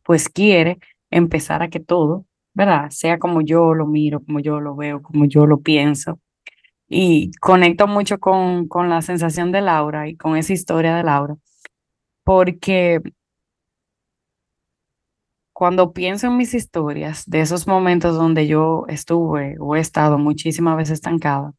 [0.05, 0.79] pues quiere
[1.11, 2.91] empezar a que todo, ¿verdad?
[2.91, 6.19] Sea como yo lo miro, como yo lo veo, como yo lo pienso.
[6.89, 11.37] Y conecto mucho con, con la sensación de Laura y con esa historia de Laura,
[12.25, 13.03] porque
[15.53, 20.77] cuando pienso en mis historias, de esos momentos donde yo estuve o he estado muchísimas
[20.77, 21.53] veces estancada,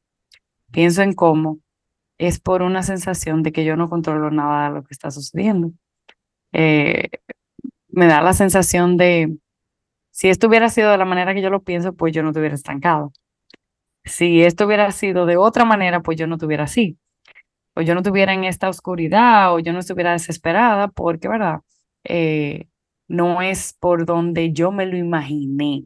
[0.71, 1.60] pienso en cómo
[2.19, 5.71] es por una sensación de que yo no controlo nada de lo que está sucediendo.
[6.51, 7.10] Eh,
[7.88, 9.38] me da la sensación de,
[10.12, 12.55] si esto hubiera sido de la manera que yo lo pienso, pues yo no estuviera
[12.55, 13.13] estancado.
[14.03, 16.97] Si esto hubiera sido de otra manera, pues yo no estuviera así.
[17.75, 21.62] O yo no estuviera en esta oscuridad, o yo no estuviera desesperada, porque, ¿verdad?
[22.03, 22.67] Eh,
[23.08, 25.86] no es por donde yo me lo imaginé,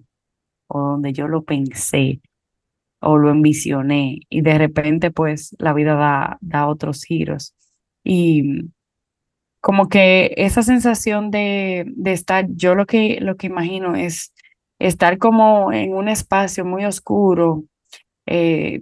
[0.68, 2.22] o donde yo lo pensé,
[3.04, 7.54] o lo envisioné y de repente pues la vida da, da otros giros.
[8.04, 8.70] Y
[9.62, 14.34] como que esa sensación de, de estar, yo lo que, lo que imagino es
[14.80, 17.64] estar como en un espacio muy oscuro,
[18.26, 18.82] eh,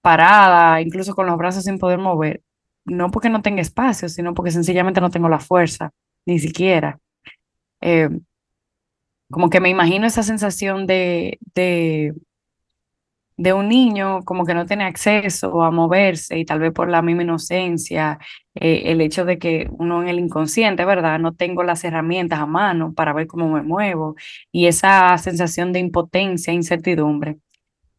[0.00, 2.42] parada, incluso con los brazos sin poder mover,
[2.84, 5.92] no porque no tenga espacio, sino porque sencillamente no tengo la fuerza,
[6.26, 6.98] ni siquiera.
[7.80, 8.08] Eh,
[9.30, 12.14] como que me imagino esa sensación de, de
[13.36, 17.02] de un niño como que no tiene acceso a moverse y tal vez por la
[17.02, 18.18] misma inocencia,
[18.54, 21.18] eh, el hecho de que uno en el inconsciente, ¿verdad?
[21.18, 24.16] No tengo las herramientas a mano para ver cómo me muevo
[24.50, 27.38] y esa sensación de impotencia, incertidumbre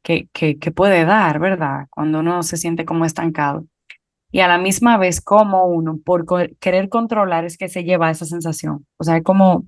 [0.03, 1.87] que, que, que puede dar, ¿verdad?
[1.89, 3.65] Cuando uno se siente como estancado.
[4.31, 6.25] Y a la misma vez como uno, por
[6.59, 8.87] querer controlar, es que se lleva esa sensación.
[8.97, 9.65] O sea, como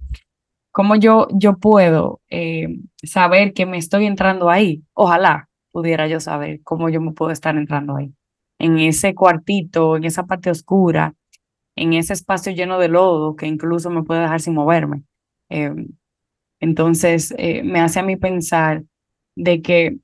[0.75, 2.67] ¿Cómo yo, yo puedo eh,
[3.01, 4.83] saber que me estoy entrando ahí?
[4.93, 8.13] Ojalá, pudiera yo saber cómo yo me puedo estar entrando ahí.
[8.59, 11.15] En ese cuartito, en esa parte oscura,
[11.75, 15.03] en ese espacio lleno de lodo que incluso me puede dejar sin moverme.
[15.49, 15.89] Em,
[16.61, 18.83] entonces, eh, me hace a mí pensar
[19.35, 19.97] de que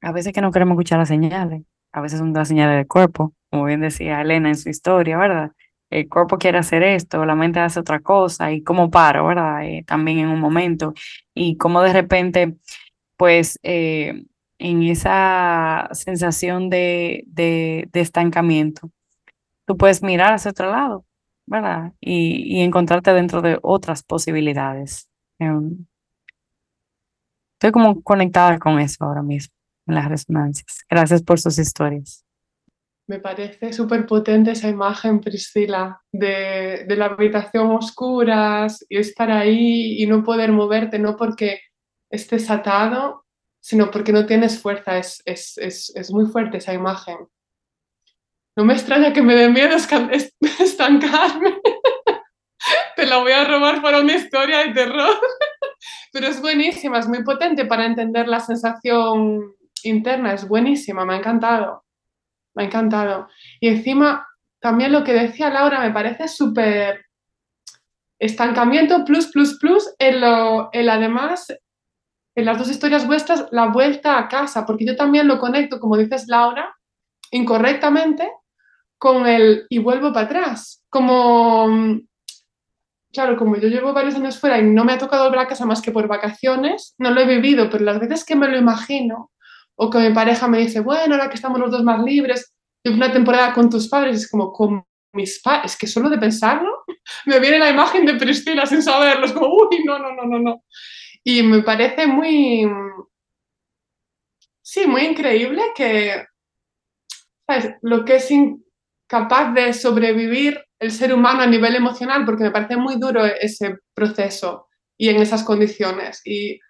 [0.00, 3.34] a veces que no queremos escuchar las señales, a veces son las señales del cuerpo,
[3.48, 5.52] como bien decía Elena en su historia, ¿verdad?
[5.90, 9.64] El cuerpo quiere hacer esto, la mente hace otra cosa y cómo paro, ¿verdad?
[9.64, 10.92] Eh, también en un momento
[11.34, 12.56] y cómo de repente,
[13.16, 14.24] pues, eh,
[14.58, 18.90] en esa sensación de, de, estancamiento,
[19.66, 21.04] tú puedes mirar hacia otro lado,
[21.46, 21.92] ¿verdad?
[22.00, 25.08] Y, y encontrarte dentro de otras posibilidades.
[25.38, 25.86] Em,
[27.54, 29.54] estoy como conectada con eso ahora mismo,
[29.86, 30.84] en las resonancias.
[30.88, 32.24] Gracias por sus historias.
[33.08, 40.02] Me parece súper potente esa imagen, Priscila, de, de, la habitación oscuras y estar ahí
[40.02, 41.60] y no poder moverte, no porque
[42.10, 43.25] estés atado,
[43.66, 44.96] sino porque no tienes fuerza.
[44.96, 47.16] Es, es, es, es muy fuerte esa imagen.
[48.54, 49.74] No me extraña que me dé miedo
[50.60, 51.60] estancarme.
[52.94, 55.16] Te la voy a robar para una historia de terror.
[56.12, 61.18] Pero es buenísima, es muy potente para entender la sensación interna, es buenísima, me ha
[61.18, 61.84] encantado.
[62.54, 63.26] Me ha encantado.
[63.58, 64.28] Y encima,
[64.60, 67.04] también lo que decía Laura me parece súper
[68.20, 71.48] estancamiento plus, plus, plus, en lo, el además,
[72.36, 75.96] en las dos historias vuestras, la vuelta a casa, porque yo también lo conecto, como
[75.96, 76.76] dices Laura,
[77.30, 78.30] incorrectamente,
[78.98, 80.84] con el y vuelvo para atrás.
[80.90, 81.66] Como,
[83.10, 85.64] claro, como yo llevo varios años fuera y no me ha tocado volver a casa
[85.64, 89.30] más que por vacaciones, no lo he vivido, pero las veces que me lo imagino,
[89.74, 92.52] o que mi pareja me dice, bueno, ahora que estamos los dos más libres,
[92.84, 96.84] una temporada con tus padres, es como con mis padres, es que solo de pensarlo,
[97.24, 100.38] me viene la imagen de Priscila sin saberlo, es como, uy, no, no, no, no,
[100.38, 100.62] no.
[101.28, 102.70] Y me parece muy,
[104.62, 106.24] sí, muy increíble que,
[107.44, 107.74] ¿sabes?
[107.82, 108.30] Lo que es
[109.08, 113.76] capaz de sobrevivir el ser humano a nivel emocional, porque me parece muy duro ese
[113.92, 116.22] proceso y en esas condiciones.
[116.24, 116.60] Y,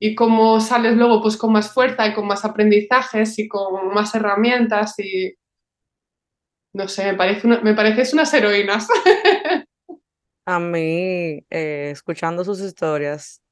[0.00, 4.14] y cómo sales luego pues con más fuerza y con más aprendizajes y con más
[4.14, 5.34] herramientas y
[6.74, 8.86] no sé, me parece, una, me pareces unas heroínas.
[10.46, 13.42] A mí, eh, escuchando sus historias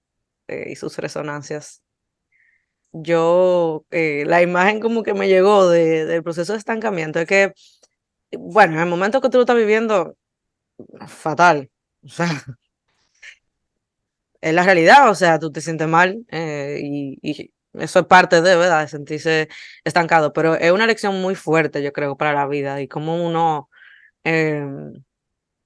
[0.49, 1.83] eh, y sus resonancias,
[2.93, 7.55] yo, eh, la imagen como que me llegó de, del proceso de estancamiento es que
[8.39, 10.17] bueno, en el momento que tú lo estás viviendo,
[11.07, 11.71] fatal.
[12.03, 12.27] O sea,
[14.41, 18.41] es la realidad, o sea, tú te sientes mal eh, y, y, eso es parte
[18.41, 18.83] de, ¿verdad?
[18.83, 19.49] De sentirse
[19.85, 23.69] estancado, pero es una lección muy fuerte, yo creo, para la vida y como uno,
[24.25, 24.65] eh,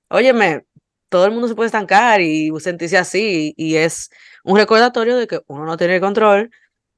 [0.08, 0.64] óyeme,
[1.08, 4.10] todo el mundo se puede estancar y sentirse así y es
[4.44, 6.50] un recordatorio de que uno no tiene el control,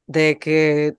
[0.07, 0.95] de que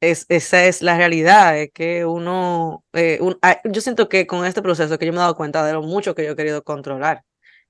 [0.00, 4.62] es, esa es la realidad, es que uno, eh, un, yo siento que con este
[4.62, 7.24] proceso que yo me he dado cuenta de lo mucho que yo he querido controlar,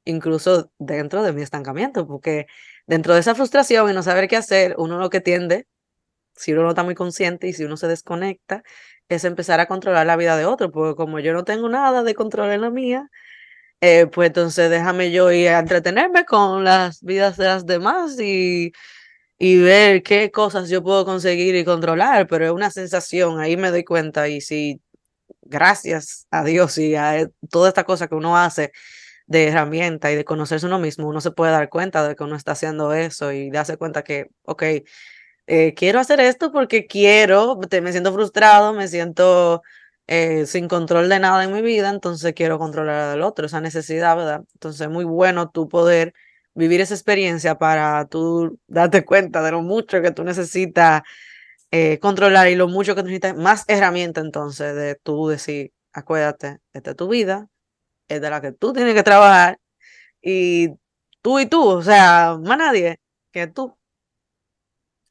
[0.04, 2.46] incluso dentro de mi estancamiento, porque
[2.86, 5.66] dentro de esa frustración y no saber qué hacer, uno lo que tiende,
[6.36, 8.62] si uno no está muy consciente y si uno se desconecta,
[9.08, 12.14] es empezar a controlar la vida de otro, porque como yo no tengo nada de
[12.14, 13.10] control en la mía,
[13.82, 18.72] eh, pues entonces déjame yo ir a entretenerme con las vidas de las demás y
[19.44, 23.72] y ver qué cosas yo puedo conseguir y controlar, pero es una sensación, ahí me
[23.72, 24.80] doy cuenta y si
[25.42, 28.72] gracias a Dios y a e, toda esta cosa que uno hace
[29.26, 32.36] de herramienta y de conocerse uno mismo, uno se puede dar cuenta de que uno
[32.36, 34.62] está haciendo eso y darse cuenta que, ok,
[35.48, 39.62] eh, quiero hacer esto porque quiero, me siento frustrado, me siento
[40.06, 44.16] eh, sin control de nada en mi vida, entonces quiero controlar al otro, esa necesidad,
[44.16, 44.44] ¿verdad?
[44.54, 46.14] Entonces es muy bueno tu poder
[46.54, 51.02] vivir esa experiencia para tú darte cuenta de lo mucho que tú necesitas
[51.70, 56.90] eh, controlar y lo mucho que necesitas, más herramienta entonces de tú decir, acuérdate, esta
[56.92, 57.48] es tu vida,
[58.08, 59.58] es de la que tú tienes que trabajar
[60.22, 60.70] y
[61.22, 63.00] tú y tú, o sea, más nadie
[63.32, 63.76] que tú.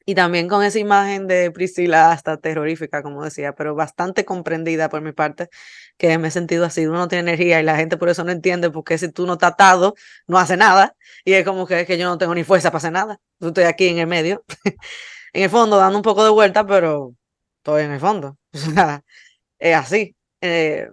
[0.04, 5.00] Y también con esa imagen de Priscila hasta terrorífica, como decía, pero bastante comprendida por
[5.02, 5.48] mi parte,
[5.96, 8.32] que me he sentido así, uno no tiene energía y la gente por eso no
[8.32, 9.94] entiende, porque si tú no estás atado,
[10.26, 12.78] no hace nada, y es como que, es que yo no tengo ni fuerza para
[12.78, 14.44] hacer nada, yo estoy aquí en el medio,
[15.32, 17.14] en el fondo dando un poco de vuelta, pero
[17.58, 18.38] estoy en el fondo,
[19.58, 20.16] es así.
[20.40, 20.90] Eh,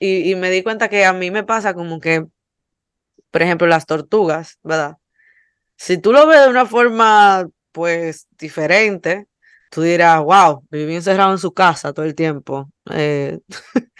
[0.00, 2.24] y, y me di cuenta que a mí me pasa como que,
[3.30, 4.96] por ejemplo, las tortugas, ¿verdad?
[5.76, 9.26] Si tú lo ves de una forma pues diferente,
[9.70, 12.70] tú dirás, wow, viví encerrado en su casa todo el tiempo.
[12.92, 13.38] Eh,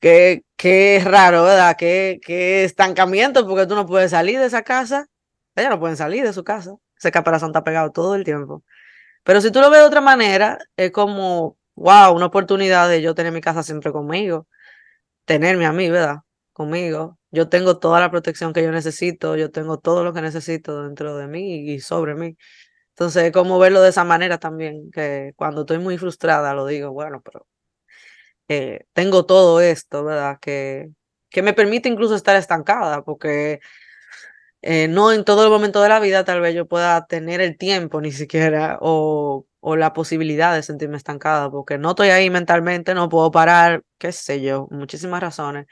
[0.00, 1.76] qué, qué raro, ¿verdad?
[1.78, 5.06] Qué, qué estancamiento, porque tú no puedes salir de esa casa.
[5.56, 6.74] Ellos no pueden salir de su casa.
[6.98, 8.64] Ese caparazón está pegado todo el tiempo.
[9.24, 13.14] Pero si tú lo ves de otra manera, es como, wow, una oportunidad de yo
[13.14, 14.48] tener mi casa siempre conmigo,
[15.26, 16.18] tenerme a mí, ¿verdad?
[16.52, 17.18] Conmigo.
[17.30, 21.16] Yo tengo toda la protección que yo necesito, yo tengo todo lo que necesito dentro
[21.16, 22.36] de mí y sobre mí.
[22.92, 26.92] Entonces, es como verlo de esa manera también, que cuando estoy muy frustrada lo digo,
[26.92, 27.46] bueno, pero
[28.48, 30.38] eh, tengo todo esto, ¿verdad?
[30.40, 30.90] Que,
[31.30, 33.60] que me permite incluso estar estancada, porque
[34.62, 37.58] eh, no en todo el momento de la vida tal vez yo pueda tener el
[37.58, 42.94] tiempo ni siquiera o, o, la posibilidad de sentirme estancada, porque no estoy ahí mentalmente,
[42.94, 45.66] no puedo parar, qué sé yo, muchísimas razones.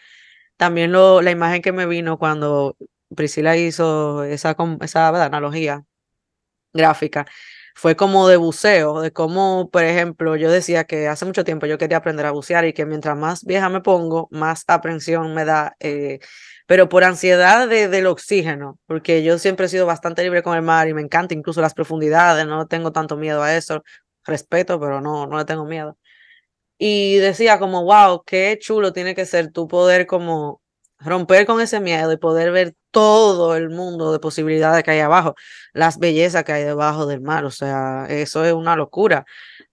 [0.57, 2.77] También lo, la imagen que me vino cuando
[3.17, 5.85] Priscila hizo esa, esa analogía
[6.73, 7.27] gráfica
[7.75, 11.79] fue como de buceo, de cómo, por ejemplo, yo decía que hace mucho tiempo yo
[11.79, 15.77] quería aprender a bucear y que mientras más vieja me pongo, más aprensión me da,
[15.81, 16.19] eh,
[16.67, 20.63] pero por ansiedad de, del oxígeno, porque yo siempre he sido bastante libre con el
[20.63, 23.83] mar y me encanta incluso las profundidades, no tengo tanto miedo a eso,
[24.25, 25.97] respeto, pero no, no le tengo miedo.
[26.79, 30.60] Y decía como, wow, qué chulo tiene que ser tu poder como
[31.01, 35.35] romper con ese miedo y poder ver todo el mundo de posibilidades que hay abajo,
[35.73, 39.25] las bellezas que hay debajo del mar, o sea, eso es una locura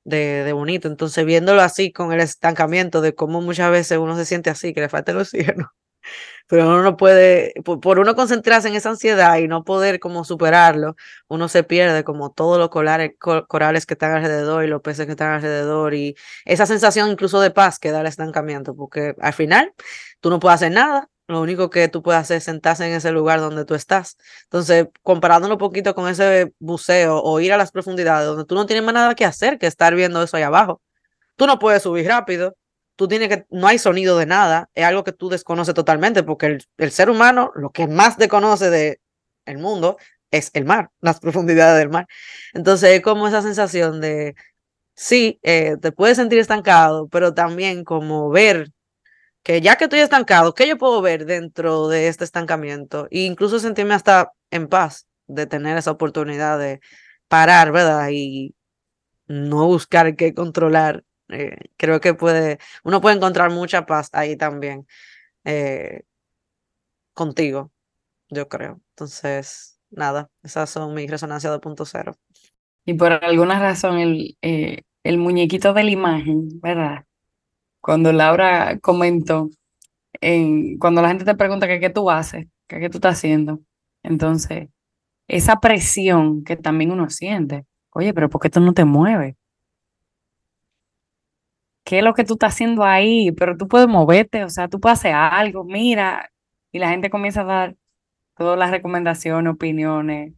[0.04, 0.88] de, de, bonito.
[0.88, 4.82] Entonces, viéndolo así con el estancamiento de cómo muchas veces uno se siente así, que
[4.82, 5.74] le falta el oxígeno,
[6.48, 10.96] pero uno no puede, por, uno concentrarse en esa ansiedad y no poder como superarlo,
[11.28, 15.34] uno se pierde como todos los corales que están alrededor y los peces que están
[15.34, 16.16] alrededor y
[16.46, 19.74] esa sensación incluso de paz que da el estancamiento, porque al final
[20.22, 23.12] tú no puedes hacer nada, lo único que tú puedes hacer es sentarse en ese
[23.12, 24.18] lugar donde tú estás.
[24.44, 28.66] Entonces, comparándolo un poquito con ese buceo o ir a las profundidades donde tú no
[28.66, 30.82] tienes más nada que hacer que estar viendo eso ahí abajo.
[31.36, 32.56] Tú no puedes subir rápido,
[32.96, 36.60] tú tienes que, no hay sonido de nada, es algo que tú desconoces totalmente, porque
[36.78, 39.00] el, ser humano lo que más desconoce de
[39.46, 39.98] el mundo
[40.32, 42.08] es el mar, las profundidades del mar.
[42.54, 44.36] Entonces, es como esa sensación de,
[44.96, 48.72] sí, eh, te puedes sentir estancado, pero también como ver
[49.48, 53.08] que ya que estoy estancado, ¿qué yo puedo ver dentro de este estancamiento?
[53.12, 56.82] E incluso sentirme hasta en paz de tener esa oportunidad de
[57.30, 58.10] parar, ¿verdad?
[58.12, 58.56] Y
[59.28, 61.06] no buscar qué controlar.
[61.30, 64.86] Eh, creo que puede, uno puede encontrar mucha paz ahí también
[65.46, 66.02] eh,
[67.14, 67.72] contigo,
[68.30, 68.82] yo creo.
[68.90, 72.18] Entonces, nada, esas son mis resonancias 2.0.
[72.84, 77.06] Y por alguna razón el, eh, el muñequito de la imagen, ¿verdad?
[77.88, 79.50] Cuando Laura comentó,
[80.20, 83.62] en, cuando la gente te pregunta qué tú haces, qué tú estás haciendo,
[84.04, 84.68] entonces
[85.30, 89.38] esa presión que también uno siente, oye, pero ¿por qué tú no te mueves?
[91.86, 93.32] ¿Qué es lo que tú estás haciendo ahí?
[93.32, 96.30] Pero tú puedes moverte, o sea, tú puedes hacer algo, mira,
[96.74, 97.76] y la gente comienza a dar
[98.36, 100.34] todas las recomendaciones, opiniones,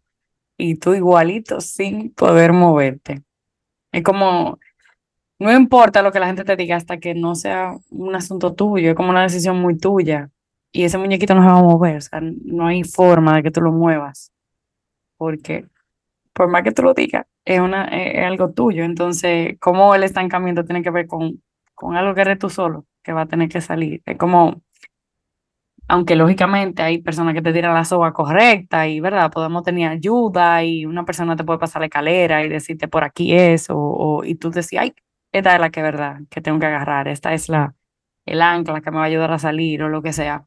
[0.55, 3.23] y tú igualito sin poder moverte.
[3.91, 4.59] Es como
[5.39, 8.89] no importa lo que la gente te diga hasta que no sea un asunto tuyo,
[8.89, 10.29] es como una decisión muy tuya.
[10.71, 13.51] Y ese muñequito no se va a mover, o sea, no hay forma de que
[13.51, 14.31] tú lo muevas.
[15.17, 15.65] Porque
[16.33, 18.83] por más que tú lo digas, es, una, es, algo tuyo.
[18.83, 21.41] Entonces, ¿cómo el estancamiento tiene que ver con,
[21.75, 24.01] con algo que eres tú solo, que va a tener que salir?
[24.05, 24.61] Es como,
[25.87, 29.31] aunque lógicamente hay personas que te tiran la soga correcta y, ¿verdad?
[29.31, 33.33] Podemos tener ayuda y una persona te puede pasar la escalera y decirte por aquí
[33.35, 34.93] es, o, y tú decís, ay,
[35.31, 37.75] esta es la que verdad que tengo que agarrar, esta es la
[38.25, 40.45] el ancla que me va a ayudar a salir o lo que sea.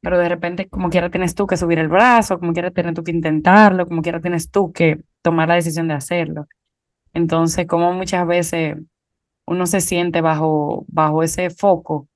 [0.00, 3.02] Pero de repente, como quiera, tienes tú que subir el brazo, como quiera, tienes tú
[3.04, 6.46] que intentarlo, como quiera, tienes tú que tomar la decisión de hacerlo.
[7.14, 8.76] Entonces, como muchas veces
[9.46, 12.08] uno se siente bajo, bajo ese foco,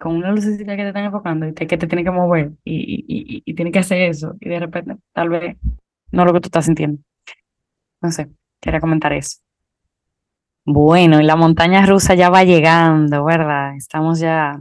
[0.00, 3.42] con una lucecita que te están enfocando y que te tiene que mover y, y,
[3.44, 5.56] y, tiene que hacer eso, y de repente, tal vez,
[6.12, 7.00] no lo que tú estás sintiendo.
[8.02, 8.28] No sé,
[8.60, 9.45] quería comentar eso.
[10.68, 13.76] Bueno, y la montaña rusa ya va llegando, ¿verdad?
[13.76, 14.60] Estamos ya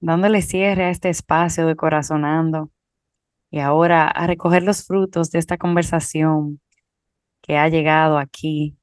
[0.00, 2.70] dándole cierre a este espacio de corazonando
[3.50, 6.60] y ahora a recoger los frutos de esta conversación
[7.42, 8.78] que ha llegado aquí,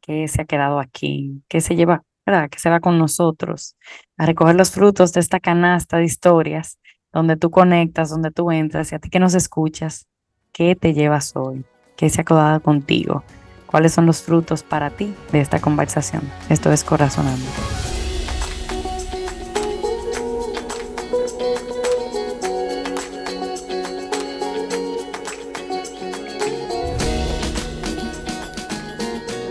[0.00, 2.50] que se ha quedado aquí, que se lleva, ¿verdad?
[2.50, 3.76] Que se va con nosotros,
[4.16, 6.80] a recoger los frutos de esta canasta de historias
[7.12, 10.08] donde tú conectas, donde tú entras y a ti que nos escuchas,
[10.52, 11.64] ¿qué te llevas hoy?
[11.96, 13.22] ¿Qué se ha quedado contigo?
[13.76, 16.22] Cuáles son los frutos para ti de esta conversación.
[16.48, 17.44] Esto es Corazonando.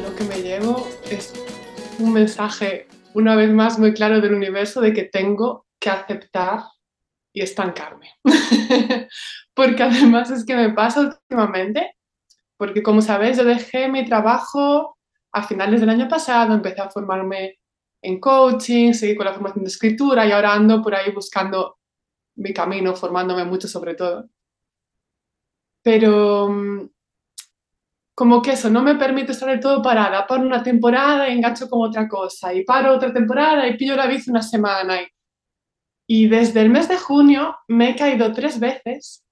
[0.02, 1.32] Lo que me llevo es
[2.00, 6.64] un mensaje una vez más muy claro del universo de que tengo que aceptar
[7.32, 8.10] y estancarme.
[9.54, 11.96] Porque además es que me pasa últimamente
[12.58, 14.98] porque como sabéis, yo dejé mi trabajo
[15.32, 17.60] a finales del año pasado, empecé a formarme
[18.02, 21.78] en coaching, seguí con la formación de escritura y ahora ando por ahí buscando
[22.36, 24.30] mi camino, formándome mucho sobre todo.
[25.82, 26.90] Pero mm,
[28.16, 30.26] como que eso no me permite estar del todo parada.
[30.26, 32.54] Paro una temporada y engancho con otra cosa.
[32.54, 35.02] Y paro otra temporada y pillo la bici una semana.
[35.02, 35.08] Y,
[36.08, 39.25] y desde el mes de junio me he caído tres veces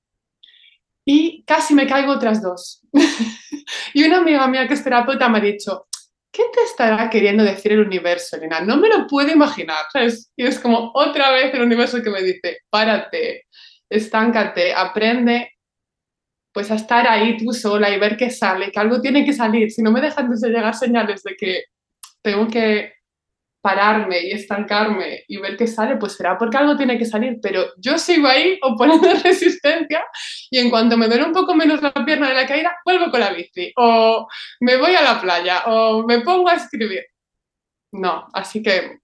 [1.05, 2.81] y casi me caigo otras dos.
[3.93, 5.87] y una amiga mía que es terapeuta me ha dicho,
[6.31, 8.61] ¿qué te estará queriendo decir el universo, Elena?
[8.61, 9.85] No me lo puedo imaginar.
[10.35, 13.45] Y es como otra vez el universo que me dice, párate,
[13.89, 15.49] estáncate, aprende
[16.53, 19.71] pues a estar ahí tú sola y ver qué sale, que algo tiene que salir.
[19.71, 21.63] Si no me dejan de llegar señales de que
[22.21, 22.93] tengo que
[23.63, 27.65] pararme y estancarme y ver qué sale, pues será porque algo tiene que salir, pero
[27.77, 30.03] yo sigo ahí oponiendo resistencia
[30.51, 33.21] y en cuanto me duele un poco menos la pierna de la caída, vuelvo con
[33.21, 34.27] la bici o
[34.59, 37.05] me voy a la playa o me pongo a escribir.
[37.93, 38.99] No, así que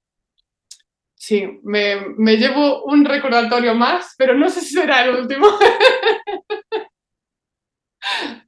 [1.16, 5.48] sí, me, me llevo un recordatorio más, pero no sé si será el último.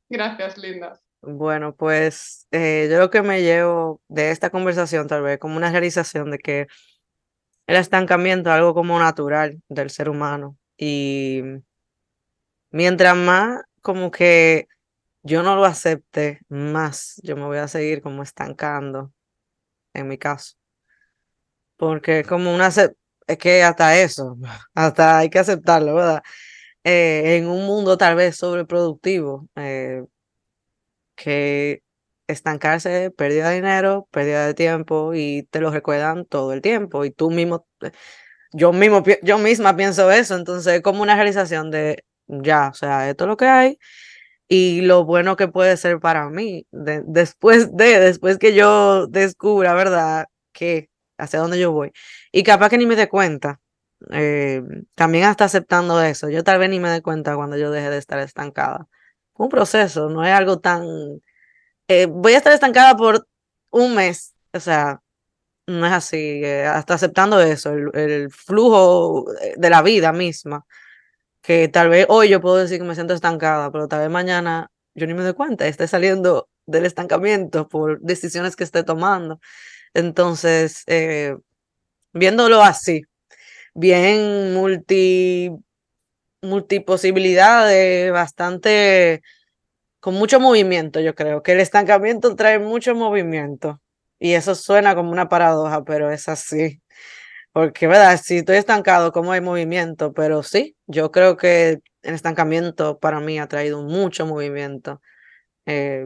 [0.10, 1.00] Gracias, Linda.
[1.24, 5.70] Bueno, pues eh, yo lo que me llevo de esta conversación tal vez como una
[5.72, 6.66] realización de que
[7.68, 11.42] el estancamiento es algo como natural del ser humano y
[12.72, 14.68] mientras más como que
[15.24, 19.14] yo no lo acepte, más yo me voy a seguir como estancando
[19.94, 20.56] en mi caso.
[21.80, 24.38] Porque como una es que hasta eso,
[24.76, 26.22] hasta hay que aceptarlo, ¿verdad?
[26.84, 30.04] Eh, en un mundo tal vez sobreproductivo, eh,
[31.22, 31.82] que
[32.28, 37.12] estancarse, pérdida de dinero, pérdida de tiempo y te lo recuerdan todo el tiempo y
[37.12, 37.68] tú mismo,
[38.54, 43.10] yo mismo, yo misma pienso eso, entonces es como una realización de ya, o sea,
[43.10, 43.78] esto es lo que hay
[44.48, 50.28] y lo bueno que puede ser para mí después de, después que yo descubra, ¿verdad?
[50.54, 51.92] Que hacia dónde yo voy
[52.32, 53.62] y capaz que ni me dé cuenta
[54.12, 54.64] eh,
[54.96, 56.30] también hasta aceptando eso.
[56.30, 58.88] Yo tal vez ni me dé cuenta cuando yo deje de estar estancada.
[59.44, 60.86] Un proceso, no es algo tan...
[61.88, 63.28] Eh, voy a estar estancada por
[63.72, 65.02] un mes, o sea,
[65.68, 69.26] no es así, eh, hasta aceptando eso, el, flujo
[69.58, 70.66] de la vida misma,
[71.42, 74.72] que tal vez hoy yo puedo decir que me siento estancada, pero tal vez mañana
[74.96, 79.40] yo ni me doy cuenta, esté saliendo del estancamiento por decisiones que esté tomando.
[79.94, 80.86] Entonces,
[82.14, 83.04] viéndolo así,
[83.74, 85.52] bien multi,
[86.42, 89.22] multiposibilidades, bastante,
[90.00, 93.82] con mucho movimiento, yo creo, que el estancamiento trae mucho movimiento.
[94.20, 96.82] Y eso suena como una paradoja, pero es así.
[97.54, 98.20] Porque, ¿verdad?
[98.24, 100.14] Si estoy estancado, ¿cómo hay movimiento?
[100.14, 105.02] Pero sí, yo creo que el estancamiento para mí ha traído mucho movimiento
[105.68, 106.06] eh,